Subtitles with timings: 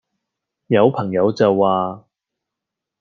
[0.65, 2.07] 有朋友就話